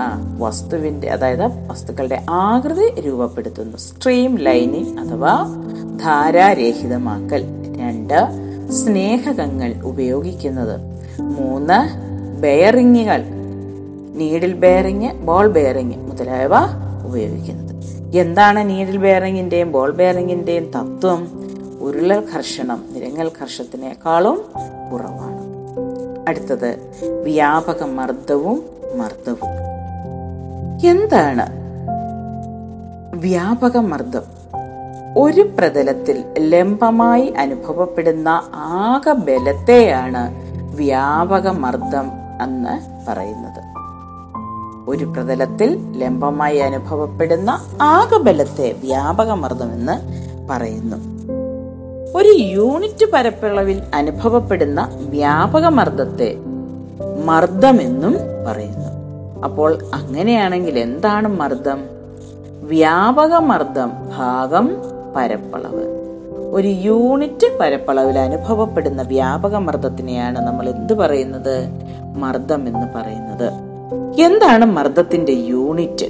ആ 0.00 0.36
വസ്തുവിന്റെ 0.38 1.08
അതായത് 1.08 1.68
വസ്തുക്കളുടെ 1.68 2.22
ആകൃതി 2.30 3.00
രൂപപ്പെടുത്തുന്നു. 3.00 3.76
സ്ട്രീം 3.76 4.38
ലൈനിങ് 4.38 4.98
അഥവാ 4.98 5.46
ധാരാരഹിതമാക്കൽ. 6.04 7.44
രണ്ട് 7.78 8.28
സ്നേഹകങ്ങൾ 8.72 9.74
ഉപയോഗിക്കുന്നത്. 9.84 10.80
മൂന്ന് 11.20 12.04
ബെയറിങ്ങുകൾ 12.42 13.33
നീഡിൽ 14.14 14.52
ബെയറിങ് 14.52 15.10
ബോൾ 15.10 15.46
ബെയറിങ് 15.46 16.10
മുതലായവ 16.10 16.50
ഉപയോഗിക്കുന്നത്. 17.06 17.74
എന്താണ് 18.16 18.68
നീഡിൽ 18.68 18.96
ബെയറിങ്ങിന്റെയും 18.96 19.72
ബോൾ 19.72 19.90
ബെയറിങ്ങിന്റെയും 19.90 20.64
തത്വം? 20.64 21.28
ഉരുളൽ 21.80 22.24
ഘർഷണം 22.34 22.84
നിരങ്ങൽ 22.92 23.30
ഘർഷത്തിനേക്കാളും 23.42 24.44
കുറവാണ്. 24.92 25.44
അടുത്തത് 26.28 26.78
വ്യാപക 27.22 27.82
മർദ്ദവും 27.82 28.62
മർദ്ദവും. 28.94 29.50
എന്താണ് 30.88 31.46
വ്യാപക 33.16 33.76
മർദ്ദം? 33.76 34.22
ഒരു 35.18 35.50
പ്രതലത്തിൽ 35.58 36.24
ലംബമായി 36.38 37.34
അനുഭവപ്പെടുന്ന 37.38 38.28
ആകെ 38.54 39.12
ബലത്തെയാണ് 39.12 40.34
വ്യാപക 40.76 41.48
മർദ്ദം 41.48 42.10
എന്ന് 42.42 43.04
പറയുന്നത്. 43.10 43.63
ഒരു 44.88 45.04
പ്രതലത്തിൽ 45.04 45.98
ലംബമായി 45.98 46.58
അനുഭവപ്പെടുന്ന 46.58 47.64
ആകബലത്തെ 47.82 48.72
വ്യാപകമർദ്ദമെന്ന് 48.72 49.92
വ്യാപക 49.92 50.02
മർദ്ദം 50.02 50.48
പറയുന്നു. 50.50 50.96
ഒരു 52.18 52.28
യൂണിറ്റ് 52.28 53.12
പരപ്പളവിൽ 53.12 53.82
അനുഭവപ്പെടുന്ന 53.94 54.88
വ്യാപക 54.94 55.66
മർദ്ദത്തെ 55.66 56.36
മർദ്ദമെന്നും 57.24 58.16
പറയുന്നു. 58.46 58.88
അപ്പോൾ 59.44 59.78
അങ്ങനെയാണെങ്കിൽ 59.94 60.78
എന്താണ് 60.78 61.28
മർദ്ദം? 61.28 61.84
വ്യാപക 62.62 63.34
മർദ്ദം 63.34 63.92
ഭാഗം 64.16 64.76
പരപ്പളവ്. 65.16 65.84
ഒരു 66.54 66.68
യൂണിറ്റ് 66.68 67.58
പരപ്പളവിൽ 67.58 68.18
അനുഭവപ്പെടുന്ന 68.18 69.02
വ്യാപക 69.02 69.56
മർദ്ദത്തിനെയാണ് 69.56 70.46
നമ്മൾ 70.46 70.68
എന്ത് 70.68 70.92
പറയുന്നത്? 70.92 71.68
മർദ്ദം 72.16 72.68
എന്ന് 72.68 72.98
പറയുന്നത്. 72.98 73.63
എന്താണ് 74.18 74.64
മർദ്ദത്തിന്റെ 74.64 75.32
unit? 75.32 76.06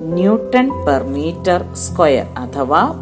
Newton 0.00 0.86
per 0.86 1.02
metre 1.02 1.74
square 1.74 2.26
അഥവാ 2.38 2.92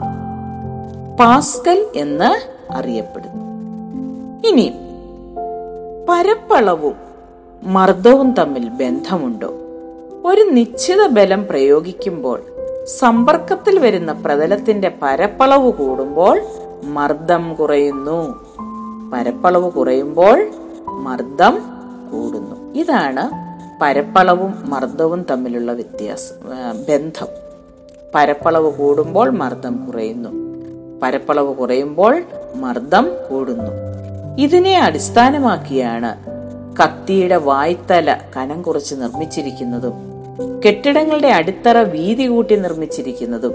പാസ്കൽ 1.21 1.87
എന്ന് 1.95 2.49
അറിയപ്പെടുന്നു. 2.73 3.45
ഇനി 4.49 4.73
പരപ്പളവും 6.09 6.95
മർദ്ദവും 7.63 8.33
തമ്മിൽ 8.33 8.69
ബന്ധമുണ്ടോ? 8.69 9.55
ഒരു 10.25 10.41
നിശ്ചിത 10.41 11.07
ബലം 11.07 11.47
പ്രയോഗിക്കുമ്പോൾ 11.47 12.43
സമ്പർക്കത്തിൽ 12.87 13.79
വരുന്ന 13.79 14.13
പ്രതലത്തിന്റെ 14.13 14.93
പരപ്പളവ് 15.03 15.73
കൂടുമ്പോൾ 15.73 16.43
മർദ്ദം 16.85 17.55
കുറയുന്നു. 17.55 18.45
പരപ്പളവ് 19.13 19.73
കുറയുമ്പോൾ 19.73 20.51
മർദ്ദം 20.89 21.59
കൂടുന്നു. 22.13 22.75
ഇതാണ് 22.75 23.52
പരപ്പളവും 23.81 24.71
മർദ്ദവും 24.71 25.27
തമ്മിലുള്ള 25.31 25.73
വ്യത്യാസം 25.73 26.35
ബന്ധം. 26.89 27.27
പരപ്പളവ് 28.15 28.73
കൂടുമ്പോൾ 28.73 29.31
മർദ്ദം 29.31 29.87
കുറയുന്നു. 29.87 30.29
പരപ്പളവ് 31.03 31.55
കുറയുമ്പോൾ 31.55 32.23
മർദ്ദം 32.57 33.11
കൂടുന്നു. 33.31 33.71
ഇതിനെ 34.39 34.81
അടിസ്ഥാനമാക്കിയാണ് 34.81 36.33
കത്തിയുടെ 36.83 37.37
വായ്ത്തല 37.37 38.17
കനം 38.37 38.63
കുറച്ച് 38.63 38.95
നിർമ്മിച്ചിരിക്കുന്നതും 38.95 39.93
കെട്ടിടങ്ങളുടെ 40.67 41.29
അടിത്തറ 41.29 41.79
വീതി 41.79 42.27
കൂട്ടി 42.27 42.57
നിർമ്മിച്ചിരിക്കുന്നതും 42.57 43.55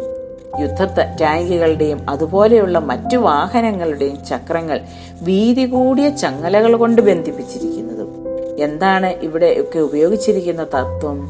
യുദ്ധ 0.59 0.83
ടാങ്കുകളുടെയും 1.21 2.09
അതുപോലെയുള്ള 2.09 2.79
മറ്റു 2.79 3.17
വാഹനങ്ങളുടെയും 3.17 4.25
ചക്രങ്ങൾ 4.25 4.81
വീതി 5.21 5.65
കൂടിയ 5.65 6.09
ചങ്ങലകൾ 6.09 6.75
കൊണ്ട് 6.75 7.01
ബന്ധിപ്പിച്ചിരിക്കുന്നതും 7.01 7.86
എന്താണ് 8.59 9.05
ഇവിടെ 9.05 9.55
ഒക്കെ 9.59 9.79
ഉപയോഗിച്ചിരിക്കുന്ന 9.79 10.63
തത്വം? 10.63 11.29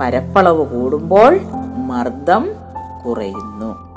പരപ്പളവ് 0.00 0.66
കൂടുമ്പോൾ 0.66 1.40
മർദ്ദം 1.86 2.50
കുറയുന്നു. 3.06 3.94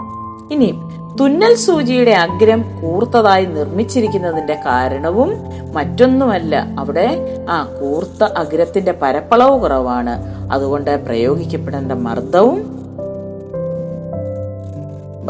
ഇനി 0.52 0.80
തുന്നൽ 1.20 1.56
സൂചിയുടെ 1.56 2.12
അഗ്രം 2.12 2.82
കൂർത്തതായി 2.82 3.46
നിർമ്മിച്ചിരിക്കുന്നതിന്റെ 3.46 4.54
കാരണവും 4.54 5.34
മറ്റൊന്നുമല്ല. 5.74 6.68
അവിടെ 6.80 7.38
ആ 7.50 7.64
കൂർത്ത 7.64 8.24
അഗ്രത്തിന്റെ 8.24 8.92
പരപ്പളവ് 9.02 9.62
കുറവാണ്. 9.62 10.20
അതുകൊണ്ട് 10.52 11.06
പ്രയോഗിക്കപ്പെടേണ്ട 11.06 11.92
മർദ്ദവും 11.92 12.87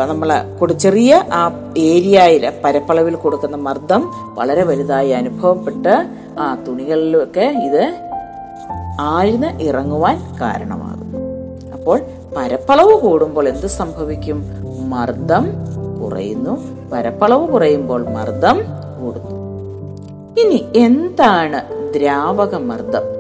നമ്മളെ 0.06 0.74
ചെറിയ 0.74 1.24
ആ 1.34 1.72
ഏരിയയിൽ 1.78 2.54
പരപ്പളവിൽ 2.64 3.16
കൊടുക്കുന്ന 3.16 3.56
മർദ്ദം 3.56 4.14
വളരെ 4.36 4.64
വലുതായി 4.64 5.10
അനുഭവപ്പെട്ട് 5.10 6.08
ആ 6.40 6.56
തുണികളിലൊക്കെ 6.68 7.42
ഇത് 7.42 7.96
ആഴ്ന്ന് 9.00 9.62
ഇറങ്ങുവാൻ 9.62 10.36
കാരണമാകും. 10.42 11.14
അപ്പോൾ 11.74 12.02
പരപ്പളവ് 12.38 12.96
കൂടുമ്പോൾ 12.96 13.50
എന്ത് 13.50 13.68
സംഭവിക്കും? 13.68 14.44
മർദ്ദം 14.90 15.46
കുറയുന്നു. 16.04 16.58
പരപ്പളവ് 16.94 17.48
കുറയുമ്പോൾ 17.48 18.10
മർദ്ദം 18.10 18.58
കൂടുന്നു. 19.02 19.38
ഇനി 20.42 20.66
എന്താണ് 20.76 21.64
ദ്രാവക 21.94 22.56
മർദ്ദം? 22.56 23.18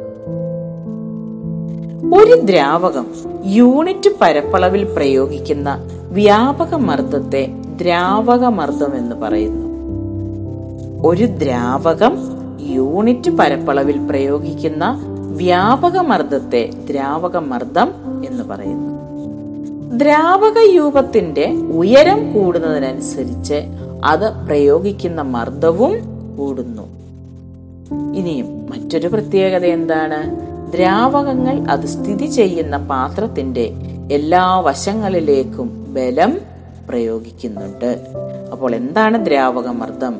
ഒരു 2.19 2.41
ദ്രാവകം 2.41 3.07
യൂണിറ്റ് 3.45 4.09
പരപ്പളവിൽ 4.21 4.83
പ്രയോഗിക്കുന്ന 4.83 5.89
വ്യാപക 6.09 6.75
മർദ്ദത്തെ 6.75 7.47
ദ്രാവക 7.81 8.45
മർദ്ദം 8.45 8.97
എന്ന് 8.97 9.15
പറയുന്നു. 9.15 9.67
ഒരു 11.07 11.25
ദ്രാവകം 11.25 12.17
യൂണിറ്റ് 12.59 13.31
പരപ്പളവിൽ 13.31 13.97
പ്രയോഗിക്കുന്ന 14.09 15.01
വ്യാപക 15.35 15.97
മർദ്ദത്തെ 15.97 16.69
ദ്രാവക 16.89 17.37
മർദ്ദം 17.37 17.91
എന്ന് 18.27 18.43
പറയുന്നു. 18.43 18.97
ദ്രാവക 19.97 20.75
രൂപത്തിന്റെ 20.75 21.51
ഉയരം 21.51 22.33
കൂടുന്നതിനനുസരിച്ച് 22.33 23.63
അത് 24.05 24.45
പ്രയോഗിക്കുന്ന 24.45 25.21
മർദ്ദവും 25.21 25.93
കൂടുന്നു. 26.37 26.83
ഇനിയും 28.15 28.45
മറ്റൊരു 28.45 29.07
പ്രത്യേകത 29.07 29.65
എന്താണ്? 29.65 30.47
ദ്രാവകങ്ങൾ 30.73 31.71
അത് 31.71 31.85
സ്ഥിതി 31.85 32.25
ചെയ്യുന്ന 32.25 32.77
പാത്രത്തിന്റെ 32.77 33.73
എല്ലാ 34.11 34.59
വശങ്ങളിലേക്കും 34.59 35.86
ബലം 35.97 36.39
പ്രയോഗിക്കുന്നുണ്ട്. 36.89 38.05
അപ്പോൾ 38.51 38.75
എന്താണ് 38.75 39.25
ദ്രാവകമർദ്ദം? 39.25 40.19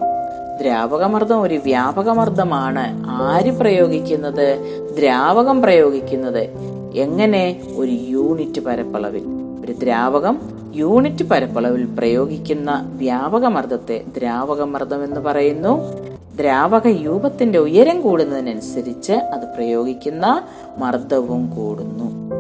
ദ്രാവകമർദ്ദം 0.62 1.42
ഒരു 1.42 1.56
വ്യാപകമർദ്ദമാണ്. 1.56 3.04
ആര് 3.08 3.52
പ്രയോഗിക്കുന്നത്? 3.52 4.60
ദ്രാവകം 4.98 5.62
പ്രയോഗിക്കുന്നത്. 5.62 6.50
എങ്ങനെ? 6.96 7.62
ഒരു 7.76 7.92
യൂണിറ്റ് 7.92 8.62
പരപ്പളവിൽ. 8.62 9.24
ഒരു 9.66 9.72
ദ്രാവകം 9.72 10.42
യൂണിറ്റ് 10.76 11.24
പരപ്പളവിൽ 11.24 11.86
പ്രയോഗിക്കുന്ന 11.86 12.92
വ്യാപകമർദ്ദത്തെ 12.96 14.04
ദ്രാവകമർദ്ദം 14.18 15.04
എന്ന് 15.04 15.20
പറയുന്നു. 15.20 15.94
ദ്രാവക 16.40 16.88
രൂപത്തിന്റെ 16.88 17.60
ഉയരം 17.60 18.02
കൂടുന്നതിനനുസരിച്ച് 18.02 19.12
അത് 19.12 19.56
പ്രയോഗിക്കുന്ന 19.56 20.42
മർദ്ദവും 20.78 21.56
കൂടുന്നു. 21.56 22.34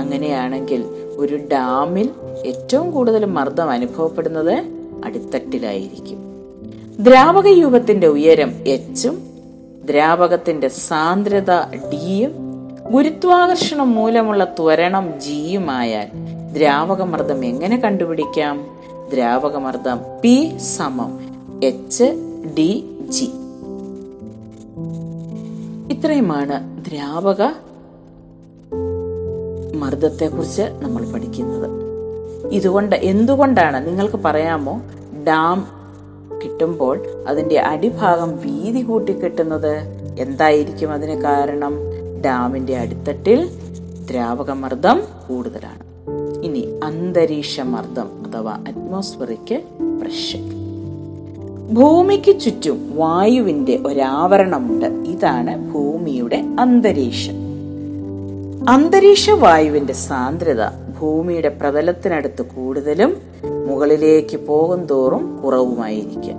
അങ്ങനെയാണെങ്കിൽ 0.00 0.84
ഒരു 1.16 1.36
ഡാമിൽ 1.52 2.10
ഏറ്റവും 2.44 2.90
കൂടുതൽ 2.90 3.24
മർദ്ദം 3.24 3.70
അനുഭവപ്പെടുന്നത് 3.70 4.64
അടിത്തട്ടിലായിരിക്കും. 5.04 6.18
ദ്രാവക 6.98 7.48
യൂപത്തിന്റെ 7.48 8.06
ഉയരം 8.06 8.50
എച്ചും 8.66 9.26
ദ്രാവകത്തിന്റെ 9.84 10.68
സാന്ദ്രത 10.68 11.50
ഡിയും 11.92 12.32
ഗുരുത്വാകർഷണം 12.92 13.92
മൂലമുള്ള 13.92 14.44
ത്വരണം 14.44 15.20
ജിയുമായാൽ 15.20 16.06
ദ്രാവകമർദ്ദം 16.52 17.44
എങ്ങനെ 17.44 17.76
കണ്ടുപിടിക്കാം? 17.76 18.66
ദ്രാവകമർദ്ദം 19.12 20.00
പി 20.22 20.56
സമം 20.58 21.18
എച്ച് 21.64 22.14
ഡി 22.58 22.98
ജി 23.08 23.30
ഇത്രയുമാണ് 25.92 26.84
ദ്രാവക 26.84 27.42
മർദ്ദത്തെക്കുറിച്ച് 29.76 30.62
നമ്മൾ 30.62 31.12
പഠിക്കുന്നത്. 31.12 31.85
ഇതുകൊണ്ട് 32.52 32.96
എന്തുകൊണ്ടാണ് 32.96 33.86
നിങ്ങൾക്ക് 33.86 34.16
പറയാമോ? 34.16 34.82
ഡാം 35.26 35.66
കിട്ടുമ്പോൾ 36.44 36.98
അതിന്റെ 37.28 37.60
അടിഭാഗം 37.60 38.36
വീതി 38.36 38.82
കൂട്ടി 38.82 39.12
കിട്ടുന്നത് 39.12 39.76
എന്തായിരിക്കും 40.18 40.92
അതിന് 40.92 41.22
കാരണം? 41.22 41.74
ഡാമിന്റെ 42.24 42.76
അടിത്തട്ടിൽ 42.76 43.48
ദ്രാവകമർദ്ദം 44.10 45.02
കൂടുതലാണ്. 45.28 45.86
ഇനി 46.44 46.80
അന്തരീക്ഷ 46.84 47.60
മർദ്ദം 47.60 48.08
അഥവാ 48.26 48.52
അറ്റ്മോസ്ഫറിക് 48.52 49.62
പ്രഷർ 50.00 50.66
ഭൂമിക്ക് 51.74 52.40
ചുറ്റും 52.40 52.96
വായുവിന്റെ 52.96 53.78
ഒരാവരണമുണ്ട്. 53.86 54.86
ഇതാണ് 54.86 55.72
ഭൂമിയുടെ 55.72 56.44
അന്തരീക്ഷം. 56.60 57.34
അന്തരീക്ഷ 58.68 59.30
വായുവിന്റെ 59.30 59.92
സാന്ദ്രത 59.92 60.85
ഭൂമിയുടെ 61.00 61.48
പ്രതലത്തിനടുത്ത് 61.48 62.42
കൂടുതലും 62.42 63.16
മുകളിലേക്ക് 63.68 64.36
പോകും 64.36 64.86
തോറും 64.86 65.40
കുറവുമായിരിക്കും 65.44 66.36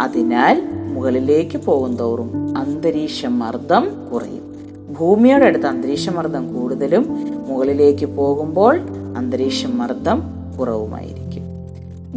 അതിനാൽ 0.00 0.62
മുകളിലേക്ക് 0.94 1.58
പോകും 1.58 1.96
തോറും 1.96 2.58
അന്തരീക്ഷ 2.58 3.26
മർദ്ദം 3.26 4.08
കുറയും. 4.12 4.56
ഭൂമിയുടെ 4.98 5.44
അടുത്ത് 5.44 5.66
അന്തരീക്ഷ 5.66 6.08
മർദ്ദം 6.08 6.54
കൂടുതലും 6.54 7.26
മുകളിലേക്ക് 7.48 8.06
പോകുമ്പോൾ 8.06 8.78
അന്തരീക്ഷ 9.16 9.66
മർദ്ദം 9.66 10.22
കുറവുമായിരിക്കും. 10.60 11.42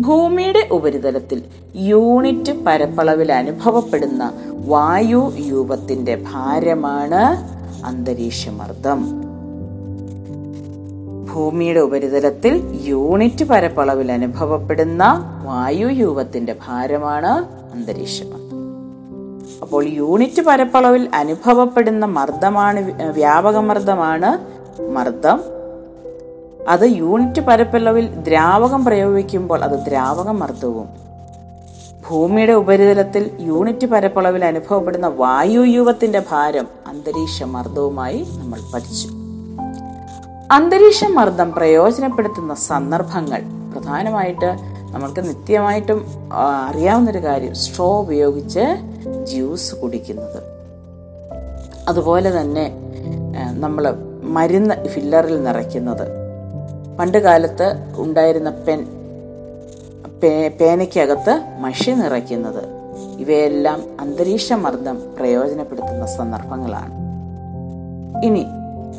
ഭൂമിയുടെ 0.02 0.68
ഉപരിതലത്തിൽ 0.72 1.44
യൂണിറ്റ് 1.76 2.52
പരപ്പളവിൽ 2.68 3.32
അനുഭവപ്പെടുന്ന 3.32 4.34
വായു 4.68 5.32
രൂപത്തിന്റെ 5.52 6.24
ഭാരമാണ് 6.32 7.24
അന്തരീക്ഷമർദ്ദം. 7.86 9.29
ഭൂമിയുടെ 11.40 11.80
ഉപരിതലത്തിൽ 11.80 12.80
യൂണിറ്റ് 12.84 13.46
പരപ്പളവിൽ 13.46 14.12
അനുഭവപ്പെടുന്ന 14.12 15.04
വായു 15.46 15.88
രൂപത്തിന്റെ 15.88 16.56
ഭാരമാണ് 16.68 17.48
അന്തരീക്ഷം. 17.74 18.26
അപ്പോൾ 19.62 19.86
യൂണിറ്റ് 19.86 20.42
പരപ്പളവിൽ 20.42 21.10
അനുഭവപ്പെടുന്ന 21.14 22.06
മർദ്ദമാണ് 22.06 23.04
വ്യാപക 23.12 23.58
മർദ്ദമാണ് 23.58 24.38
മർദ്ദം. 24.82 25.42
അത് 26.70 26.86
യൂണിറ്റ് 26.86 27.42
പരപ്പളവിൽ 27.42 28.08
ദ്രാവകം 28.08 28.86
പ്രയോഗിക്കുമ്പോൾ 28.86 29.64
അത് 29.64 29.86
ദ്രാവക 29.86 30.30
മർദ്ദവും. 30.30 30.90
ഭൂമിയുടെ 32.10 32.54
ഉപരിതലത്തിൽ 32.54 33.32
യൂണിറ്റ് 33.40 33.88
പരപ്പളവിൽ 33.88 34.46
അനുഭവപ്പെടുന്ന 34.46 35.08
വായുയൂപത്തിന്റെ 35.08 36.24
ഭാരം 36.32 36.68
അന്തരീക്ഷ 36.88 37.44
മർദ്ദവുമായി 37.44 38.28
നമ്മൾ 38.40 38.60
പഠിച്ചു. 38.74 39.19
അന്തരീക്ഷ 40.52 41.04
മർദ്ദം 41.04 41.54
പ്രയോജനപ്പെടുത്തുന്ന 41.54 42.54
സന്ദർഭങ്ങൾ. 42.54 43.42
പ്രധാനമായിട്ട് 43.74 44.46
നമ്മൾക്ക് 44.92 45.30
നിത്യമായിട്ടും 45.30 46.06
അറിയാവുന്നൊരു 46.34 47.18
കാര്യം 47.18 47.56
സ്ട്രോ 47.56 48.00
ഉപയോഗിച്ച് 48.00 48.60
ജ്യൂസ് 49.24 49.76
കുടിക്കുന്നത്. 49.76 50.44
അതുപോലെ 51.88 52.42
തന്നെ 52.42 52.74
നമ്മൾ 53.52 53.94
മരുന്ന് 54.24 54.88
ഫില്ലറിൽ 54.88 55.44
നിറയ്ക്കുന്നത്. 55.44 56.08
പണ്ട് 57.00 57.18
കാലത്ത് 57.18 57.74
ഉണ്ടായിരുന്ന 57.98 58.50
പെൻ 58.50 58.88
പേ- 60.24 60.52
പേനയ്ക്കകത്ത് 60.52 61.42
മഷി 61.60 61.92
നിറയ്ക്കുന്നത്. 61.92 62.64
ഇവയെല്ലാം 63.18 63.84
അന്തരീക്ഷ 64.00 64.54
മർദ്ദം 64.54 65.02
പ്രയോജനപ്പെടുത്തുന്ന 65.20 66.06
സന്ദർഭങ്ങളാണ്. 66.06 66.94
ഇനി 68.26 68.46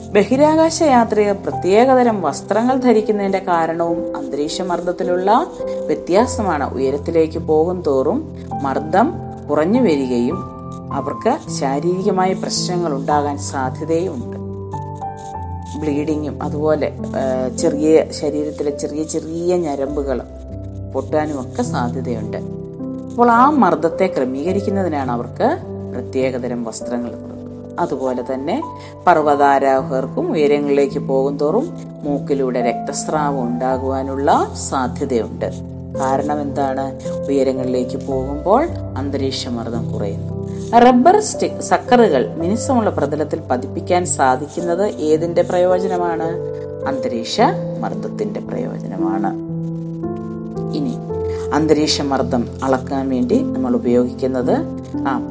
ബഹിരാകാശ 0.09 0.83
യാത്രയിൽ 0.83 1.33
പ്രത്യേകതരം 1.33 2.23
വസ്ത്രങ്ങൾ 2.23 2.77
ധരിക്കുന്നതിന്റെ 2.77 3.39
കാരണവും 3.39 4.17
അന്തരീക്ഷ 4.17 4.63
മർദ്ദത്തിലുള്ള 4.63 5.47
വ്യത്യാസമാണ് 5.87 6.75
ഉയരത്തിലേക്ക് 6.75 7.39
പോകും 7.39 7.83
തോറും 7.83 8.37
മർദ്ദം 8.63 9.13
കുറഞ്ഞു 9.51 9.81
വരികയും 9.81 10.39
അവർക്ക് 10.93 11.39
ശാരീരികമായ 11.61 12.33
പ്രശ്നങ്ങൾ 12.33 12.95
ഉണ്ടാകാൻ 12.95 13.39
സാധ്യതയുമുണ്ട് 13.39 14.37
ബ്ലീഡിങ്ങും 15.81 16.43
അതുപോലെ 16.43 16.93
ചെറിയ 17.59 18.05
ശരീരത്തിലെ 18.11 18.71
ചെറിയ 18.71 19.03
ചെറിയ 19.03 19.57
ഞരമ്പുകൾ 19.57 20.23
പൊട്ടാനും 20.95 21.41
ഒക്കെ 21.41 21.63
സാധ്യതയുണ്ട്. 21.63 22.37
അപ്പോൾ 23.11 23.31
ആ 23.31 23.51
മർദ്ദത്തെ 23.51 24.07
ക്രമീകരിക്കുന്നതിനാണ് 24.07 25.11
അവർക്ക് 25.11 25.59
പ്രത്യേകതരം 25.95 26.65
വസ്ത്രങ്ങൾ 26.65 27.13
അതുപോലെ 27.81 28.25
തന്നെ 28.35 28.62
പർവതാരോഹർക്കും 29.07 30.33
ഉയരങ്ങളിലേക്ക് 30.33 30.99
പോകും 30.99 31.38
തോറും 31.38 31.77
മൂക്കിലൂടെ 32.03 32.61
രക്തസ്രാവം 32.62 33.43
ഉണ്ടാകുവാനുള്ള 33.43 34.51
സാധ്യതയുണ്ട്. 34.69 35.47
കാരണം 35.99 36.43
എന്താണ്? 36.43 37.01
ഉയരങ്ങളിലേക്ക് 37.29 38.07
പോകുമ്പോൾ 38.07 38.69
അന്തരീക്ഷ 38.97 39.49
മർദ്ദം 39.49 39.93
കുറയുന്നു. 39.93 40.40
റബ്ബർ 40.79 41.21
സ്റ്റിക് 41.21 41.61
സക്കറുകൾ 41.61 42.35
മിനുസമുള്ള 42.35 42.90
പ്രതലത്തിൽ 42.90 43.40
പതിപ്പിക്കാൻ 43.51 44.07
സാധിക്കുന്നത് 44.07 44.87
ഏതിന്റെ 44.87 45.43
പ്രയോജനമാണ്? 45.43 46.29
അന്തരീക്ഷ 46.88 47.40
മർദ്ദത്തിന്റെ 47.81 48.40
പ്രയോജനമാണ്. 48.40 49.51
ഇനി 50.77 50.95
അന്തരീക്ഷ 51.55 52.01
മർദ്ദം 52.01 52.49
അളക്കാൻ 52.62 53.09
വേണ്ടി 53.09 53.38
നമ്മൾ 53.38 53.75
ഉപയോഗിക്കുന്നത് 53.75 54.57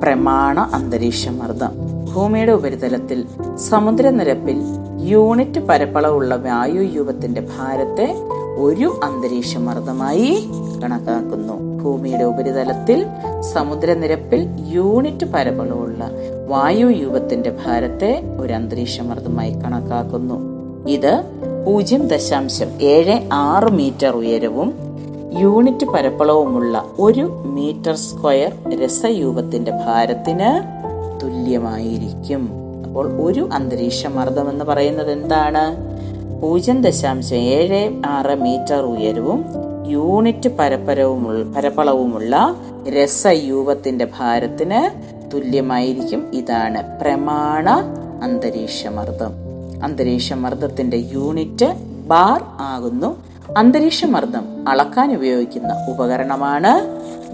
പ്രമാണ 0.01 0.59
അന്തരീക്ഷ 0.59 1.27
മർദ്ദം 1.27 1.88
ഭൂമിയുടെ 2.15 2.51
ഉപരിതലത്തിൽ 2.51 3.25
സമുദ്രനിരപ്പിൽ 3.57 4.57
യൂണിറ്റ് 5.01 5.59
പരപ്പളവുള്ള 5.59 6.35
വായുയൂപത്തിന്റെ 6.35 7.47
ഭാരത്തെ 7.57 8.15
ഒരു 8.57 8.99
അന്തരീക്ഷ 9.03 9.57
മർദ്ദമായി 9.57 10.47
കണക്കാക്കുന്നു. 10.83 11.83
ഭൂമിയുടെ 11.83 12.23
ഉപരിതലത്തിൽ 12.23 13.05
സമുദ്രനിരപ്പിൽ 13.53 14.47
യൂണിറ്റ് 14.67 15.25
പരപ്പളവുള്ള 15.25 16.11
വായുയൂപത്തിന്റെ 16.47 17.57
ഭാരത്തെ 17.65 18.23
ഒരു 18.39 18.53
അന്തരീക്ഷ 18.53 19.01
മർദ്ദമായി 19.01 19.51
കണക്കാക്കുന്നു. 19.51 20.37
ഇത് 20.89 21.23
പൂജ്യം 21.65 22.07
ദശാംശം 22.07 22.81
ഏഴ് 22.81 23.29
ആറ് 23.33 23.71
മീറ്റർ 23.71 24.09
ഉയരവും 24.09 24.73
യൂണിറ്റ് 25.39 25.85
പരപ്പളവുമുള്ള 25.85 26.85
ഒരു 26.99 27.43
മീറ്റർ 27.45 27.95
സ്ക്വയർ 27.95 28.79
രസയൂപത്തിന്റെ 28.83 29.71
ഭാരത്തിന് 29.71 30.78
തുല്യമായിരിക്കും. 31.49 32.49
അപ്പോൾ 32.85 33.21
ഒരു 33.21 33.49
അന്തരീക്ഷ 33.53 34.07
മർദ്ദം 34.07 34.49
എന്ന് 34.49 34.65
പറയുന്നത് 34.65 35.11
എന്താണ്? 35.11 35.75
പൂജ്യം 36.41 36.81
ദശാംശം 36.81 37.35
ഏഴ് 37.35 38.01
ആറ് 38.05 38.41
മീറ്റർ 38.41 38.75
ഉയരവും 38.75 39.45
യൂണിറ്റ് 39.87 40.49
പരപ്പരവും 40.49 41.53
പരപ്പളവുമുള്ള 41.53 42.55
രസയൂപത്തിന്റെ 42.89 44.07
ഭാരത്തിന് 44.19 44.81
തുല്യമായിരിക്കും. 45.33 46.31
ഇതാണ് 46.33 46.99
പ്രമാണ 47.01 47.69
അന്തരീക്ഷ 48.23 48.87
മർദ്ദം. 48.87 49.31
അന്തരീക്ഷ 49.83 50.33
മർദ്ദത്തിന്റെ 50.33 50.97
യൂണിറ്റ് 50.97 51.73
ബാർ 52.07 52.41
ആകുന്നു. 52.59 53.23
അന്തരീക്ഷ 53.57 54.05
മർദ്ദം 54.05 54.69
അളക്കാൻ 54.69 55.13
ഉപയോഗിക്കുന്ന 55.13 55.85
ഉപകരണമാണ് 55.89 56.73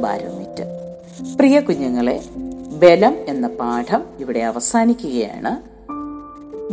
ബാരോമീറ്റർ. 0.02 0.66
പ്രിയ 1.38 1.60
കുഞ്ഞുങ്ങളെ 1.60 2.24
ബലം 2.76 3.16
എന്ന 3.28 3.48
പാഠം 3.48 4.04
ഇവിടെ 4.20 4.40
അവസാനിക്കുകയാണ്. 4.40 5.76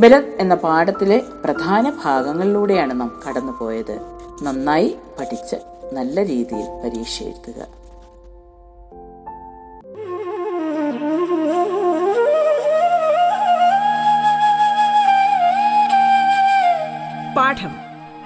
ബലം 0.00 0.24
എന്ന 0.38 0.54
പാഠത്തിലെ 0.54 1.22
പ്രധാന 1.44 1.92
ഭാഗങ്ങളിലൂടെയാണ് 2.04 3.00
നാം 3.00 3.20
കടന്നുപോയത്. 3.28 4.00
നന്നായി 4.42 4.96
പഠിച്ച് 5.18 5.56
നല്ല 5.92 6.26
രീതിയിൽ 6.26 6.66
പരീക്ഷ 6.84 7.22
എഴുതുക. 7.22 7.62
പാഠം 17.36 17.70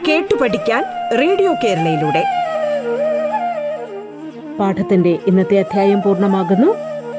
കേട്ടു 0.08 0.34
പഠിക്കാൻ 0.34 0.84
റേഡിയോ 1.18 1.54
കേരളയിലൂടെ. 1.64 2.24
പാഠത്തിന്റെ 4.58 5.18
ഇന്നത്തെ 5.26 5.58
അധ്യായം 5.58 6.02
പൂർണമാകുന്നു. 6.02 6.95